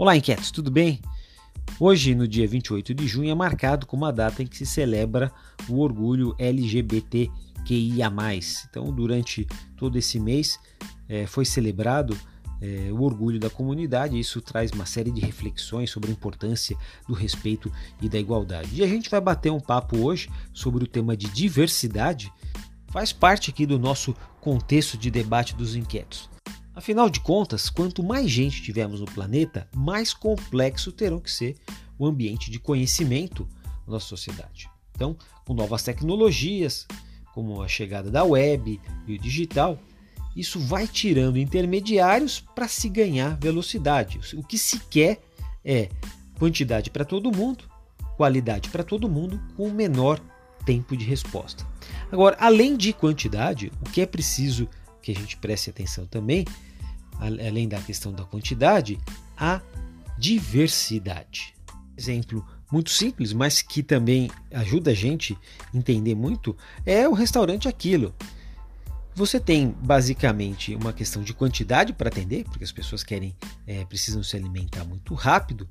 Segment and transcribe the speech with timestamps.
[0.00, 0.98] Olá, inquietos, tudo bem?
[1.78, 5.30] Hoje, no dia 28 de junho, é marcado como a data em que se celebra
[5.68, 8.10] o orgulho LGBTQIA.
[8.70, 9.46] Então, durante
[9.76, 10.58] todo esse mês,
[11.06, 12.18] é, foi celebrado
[12.62, 14.18] é, o orgulho da comunidade.
[14.18, 16.74] Isso traz uma série de reflexões sobre a importância
[17.06, 17.70] do respeito
[18.00, 18.76] e da igualdade.
[18.76, 22.32] E a gente vai bater um papo hoje sobre o tema de diversidade.
[22.88, 26.29] Faz parte aqui do nosso contexto de debate dos inquietos.
[26.74, 31.56] Afinal de contas, quanto mais gente tivermos no planeta, mais complexo terão que ser
[31.98, 33.44] o ambiente de conhecimento
[33.86, 34.68] da nossa sociedade.
[34.94, 36.86] Então, com novas tecnologias,
[37.34, 39.78] como a chegada da web e o digital,
[40.36, 44.20] isso vai tirando intermediários para se ganhar velocidade.
[44.34, 45.20] O que se quer
[45.64, 45.88] é
[46.38, 47.64] quantidade para todo mundo,
[48.16, 50.20] qualidade para todo mundo, com o menor
[50.64, 51.66] tempo de resposta.
[52.12, 54.68] Agora, além de quantidade, o que é preciso
[55.12, 56.44] que a gente preste atenção também
[57.20, 58.98] além da questão da quantidade,
[59.36, 59.60] a
[60.18, 61.54] diversidade.
[61.96, 65.36] Exemplo muito simples, mas que também ajuda a gente
[65.72, 68.14] a entender muito, é o restaurante Aquilo.
[69.14, 74.22] Você tem basicamente uma questão de quantidade para atender, porque as pessoas querem, é, precisam
[74.22, 75.68] se alimentar muito rápido.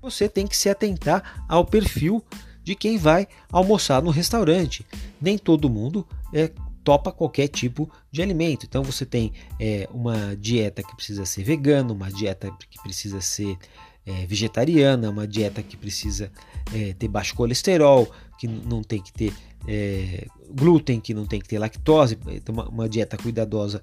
[0.00, 2.24] Você tem que se atentar ao perfil
[2.62, 4.86] de quem vai almoçar no restaurante.
[5.20, 6.52] Nem todo mundo é,
[6.88, 8.64] topa qualquer tipo de alimento.
[8.64, 13.58] Então você tem é, uma dieta que precisa ser vegana, uma dieta que precisa ser
[14.06, 16.32] é, vegetariana, uma dieta que precisa
[16.72, 19.34] é, ter baixo colesterol, que não tem que ter
[19.66, 23.82] é, glúten, que não tem que ter lactose, então uma, uma dieta cuidadosa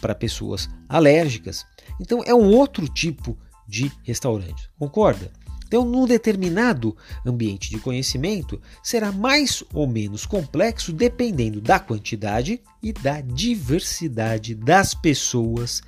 [0.00, 1.66] para pessoas alérgicas.
[1.98, 3.36] Então é um outro tipo
[3.66, 5.32] de restaurante, concorda?
[5.70, 12.92] Então, num determinado ambiente de conhecimento, será mais ou menos complexo dependendo da quantidade e
[12.92, 15.80] da diversidade das pessoas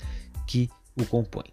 [0.46, 1.52] que o compõem,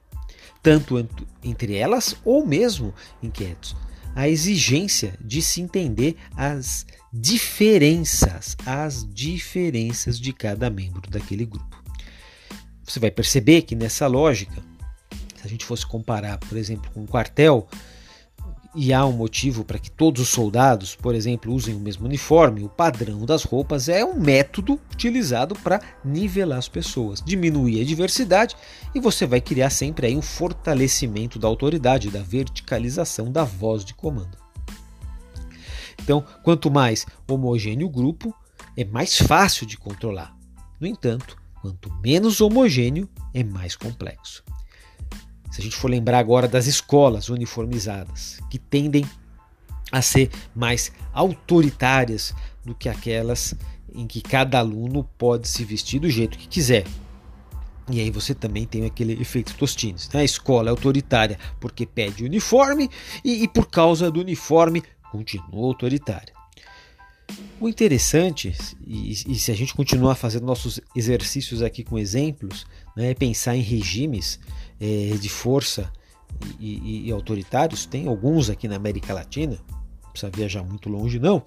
[0.62, 1.04] tanto
[1.44, 3.76] entre elas ou mesmo inquietos.
[4.14, 11.84] A exigência de se entender as diferenças, as diferenças de cada membro daquele grupo.
[12.84, 14.62] Você vai perceber que nessa lógica,
[15.36, 17.68] se a gente fosse comparar, por exemplo, com um quartel,
[18.76, 22.64] e há um motivo para que todos os soldados, por exemplo, usem o mesmo uniforme,
[22.64, 28.56] o padrão das roupas é um método utilizado para nivelar as pessoas, diminuir a diversidade
[28.94, 33.94] e você vai criar sempre aí um fortalecimento da autoridade, da verticalização da voz de
[33.94, 34.38] comando.
[36.02, 38.34] Então, quanto mais homogêneo o grupo,
[38.78, 40.36] é mais fácil de controlar.
[40.80, 44.44] No entanto, quanto menos homogêneo, é mais complexo.
[45.52, 49.06] Se a gente for lembrar agora das escolas uniformizadas, que tendem
[49.92, 52.34] a ser mais autoritárias
[52.64, 53.56] do que aquelas
[53.94, 56.86] em que cada aluno pode se vestir do jeito que quiser.
[57.92, 60.08] E aí você também tem aquele efeito Tostines.
[60.10, 60.22] Né?
[60.22, 62.90] A escola é autoritária porque pede uniforme
[63.26, 66.39] e, e por causa do uniforme continua autoritária.
[67.60, 68.56] O interessante,
[68.88, 73.56] e, e, se a gente continuar fazendo nossos exercícios aqui com exemplos, né, é pensar
[73.56, 74.40] em regimes
[74.80, 75.92] é, de força
[76.58, 79.60] e, e, e, autoritários, tem alguns aqui na América Latina,
[80.04, 81.44] não precisa viajar muito longe não.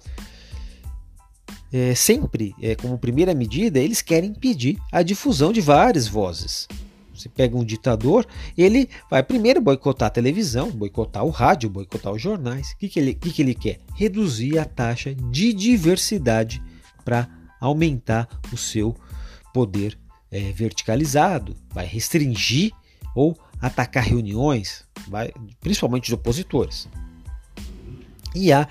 [1.71, 6.67] É, sempre, é, como primeira medida, eles querem impedir a difusão de várias vozes.
[7.13, 8.25] Você pega um ditador,
[8.57, 12.71] ele vai primeiro boicotar a televisão, boicotar o rádio, boicotar os jornais.
[12.71, 13.79] O que, que, ele, que, que ele quer?
[13.95, 16.61] Reduzir a taxa de diversidade
[17.05, 17.27] para
[17.59, 18.95] aumentar o seu
[19.53, 19.97] poder
[20.31, 22.71] é, verticalizado, vai restringir
[23.15, 25.31] ou atacar reuniões, vai,
[25.61, 26.89] principalmente de opositores.
[28.35, 28.67] E há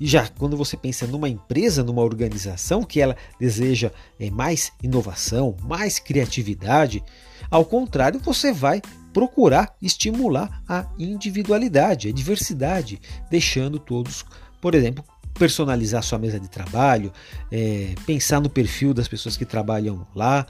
[0.00, 3.90] já quando você pensa numa empresa, numa organização que ela deseja
[4.20, 7.02] é, mais inovação, mais criatividade,
[7.50, 14.24] ao contrário, você vai procurar estimular a individualidade, a diversidade, deixando todos,
[14.60, 15.04] por exemplo,
[15.38, 17.12] personalizar sua mesa de trabalho,
[17.50, 20.46] é, pensar no perfil das pessoas que trabalham lá,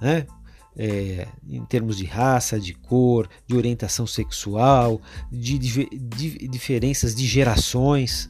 [0.00, 0.26] né?
[0.80, 7.26] É, em termos de raça, de cor, de orientação sexual, de, de, de diferenças de
[7.26, 8.28] gerações.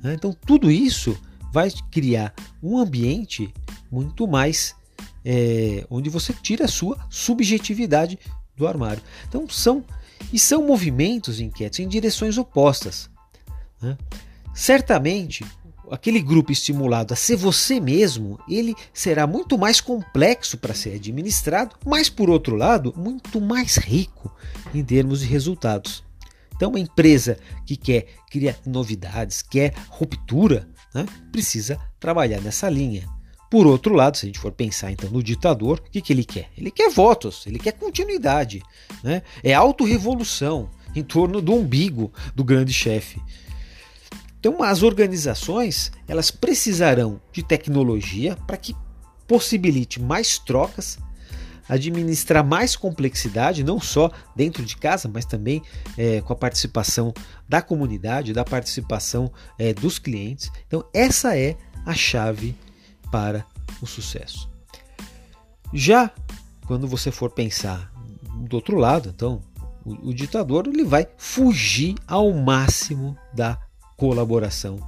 [0.00, 0.14] Né?
[0.14, 1.18] Então, tudo isso
[1.52, 2.32] vai criar
[2.62, 3.52] um ambiente
[3.90, 4.76] muito mais
[5.24, 8.18] é, onde você tira a sua subjetividade
[8.56, 9.02] do armário.
[9.28, 9.84] Então, são
[10.32, 13.10] e são movimentos inquietos em direções opostas.
[13.80, 13.96] Né?
[14.54, 15.44] Certamente,
[15.90, 21.76] aquele grupo estimulado a ser você mesmo, ele será muito mais complexo para ser administrado,
[21.84, 24.34] mas por outro lado, muito mais rico
[24.74, 26.04] em termos de resultados.
[26.54, 33.08] Então, uma empresa que quer criar novidades, quer ruptura, né, precisa trabalhar nessa linha.
[33.52, 36.24] Por outro lado, se a gente for pensar então no ditador, o que, que ele
[36.24, 36.48] quer?
[36.56, 38.62] Ele quer votos, ele quer continuidade,
[39.04, 39.20] né?
[39.44, 40.70] é autorrevolução.
[40.96, 43.20] em torno do umbigo do grande chefe.
[44.40, 48.74] Então, as organizações elas precisarão de tecnologia para que
[49.28, 50.98] possibilite mais trocas,
[51.68, 55.62] administrar mais complexidade, não só dentro de casa, mas também
[55.98, 57.12] é, com a participação
[57.46, 60.50] da comunidade, da participação é, dos clientes.
[60.66, 62.56] Então, essa é a chave
[63.12, 63.46] para
[63.82, 64.50] o sucesso.
[65.72, 66.10] Já
[66.66, 67.92] quando você for pensar
[68.48, 69.42] do outro lado, então,
[69.84, 73.58] o, o ditador ele vai fugir ao máximo da
[73.96, 74.78] colaboração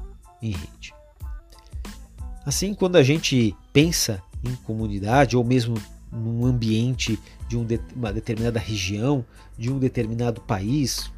[0.41, 0.95] em rede.
[2.45, 5.75] Assim, quando a gente pensa em comunidade ou mesmo
[6.11, 7.19] num ambiente
[7.49, 9.25] de um de, uma determinada região,
[9.59, 11.11] de um determinado país,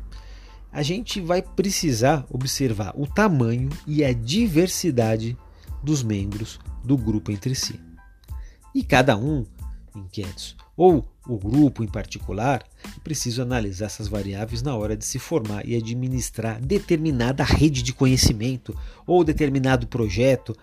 [0.73, 5.37] a gente vai precisar observar o tamanho e a diversidade
[5.83, 7.81] dos membros do grupo entre si.
[8.75, 9.45] E cada um
[9.95, 12.63] inquietos ou o grupo em particular,
[13.03, 18.77] precisa analisar essas variáveis na hora de se formar e administrar determinada rede de conhecimento
[19.07, 20.57] ou determinado projeto.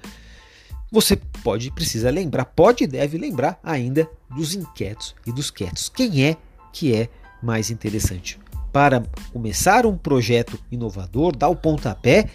[0.92, 5.89] Você pode precisa lembrar, pode e deve lembrar ainda dos inquietos e dos quietos.
[5.89, 6.38] Quem é
[6.71, 7.10] que é
[7.42, 8.39] mais interessante?
[8.71, 12.30] Para começar um projeto inovador, dar o pontapé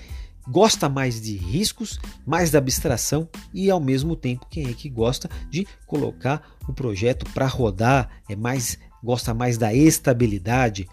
[0.49, 5.29] gosta mais de riscos, mais da abstração e ao mesmo tempo quem é que gosta
[5.51, 10.89] de colocar o projeto para rodar, é mais gosta mais da estabilidade,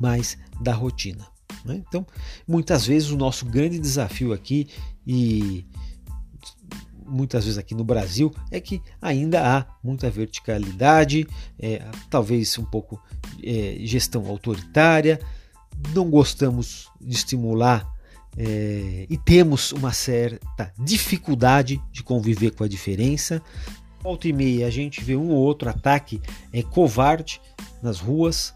[0.00, 1.26] mais da rotina.
[1.64, 1.82] Né?
[1.86, 2.06] Então,
[2.46, 4.68] muitas vezes o nosso grande desafio aqui
[5.06, 5.66] e
[7.04, 11.26] muitas vezes aqui no Brasil é que ainda há muita verticalidade,
[11.58, 13.02] é, talvez um pouco
[13.42, 15.20] é, gestão autoritária,
[15.92, 17.99] não gostamos de estimular
[18.36, 23.42] é, e temos uma certa dificuldade de conviver com a diferença.
[24.02, 26.20] Volta e meia a gente vê um ou outro ataque
[26.52, 27.40] é, covarde
[27.82, 28.54] nas ruas.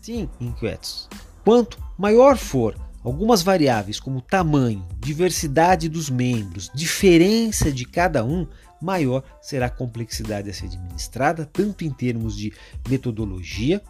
[0.00, 1.08] Sim, inquietos.
[1.44, 8.46] Quanto maior for algumas variáveis como tamanho, diversidade dos membros, diferença de cada um,
[8.80, 12.52] maior será a complexidade a ser administrada, tanto em termos de
[12.88, 13.80] metodologia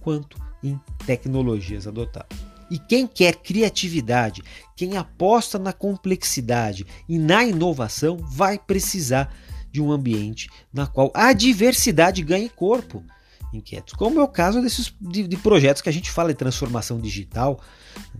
[0.00, 2.45] quanto em tecnologias adotadas.
[2.70, 4.42] E quem quer criatividade,
[4.74, 9.32] quem aposta na complexidade e na inovação, vai precisar
[9.70, 13.04] de um ambiente na qual a diversidade ganhe corpo.
[13.52, 17.00] Inquietos, como é o caso desses de, de projetos que a gente fala de transformação
[17.00, 17.60] digital,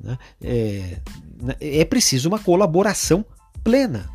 [0.02, 0.16] né?
[0.40, 1.00] é,
[1.60, 3.25] é preciso uma colaboração
[3.64, 4.08] plena.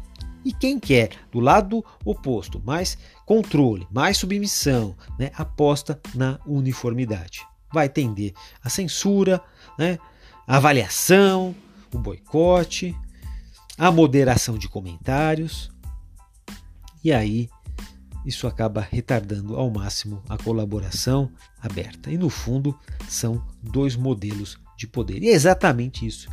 [0.43, 7.45] E quem quer do lado oposto, mais controle, mais submissão, né, aposta na uniformidade.
[7.71, 9.39] Vai tender a censura,
[9.77, 9.99] né,
[10.47, 11.55] a avaliação,
[11.93, 12.95] o boicote,
[13.77, 15.71] a moderação de comentários.
[17.03, 17.49] E aí
[18.25, 22.11] isso acaba retardando ao máximo a colaboração aberta.
[22.11, 22.77] E no fundo
[23.07, 25.23] são dois modelos de poder.
[25.23, 26.29] E é exatamente isso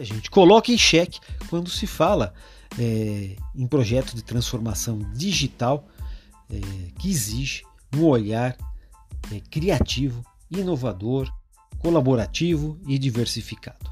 [0.00, 1.20] a gente coloca em xeque
[1.50, 2.32] quando se fala
[2.78, 5.86] é, em projetos de transformação digital
[6.50, 6.58] é,
[6.98, 7.62] que exige
[7.94, 8.56] um olhar
[9.30, 11.30] é, criativo, inovador
[11.80, 13.90] colaborativo e diversificado.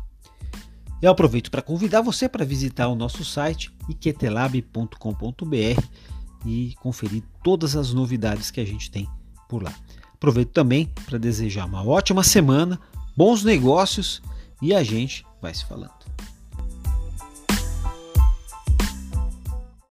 [1.01, 5.83] Eu aproveito para convidar você para visitar o nosso site iqtelab.com.br
[6.45, 9.09] e conferir todas as novidades que a gente tem
[9.49, 9.73] por lá.
[10.15, 12.81] Aproveito também para desejar uma ótima semana,
[13.17, 14.21] bons negócios
[14.61, 15.98] e a gente vai se falando.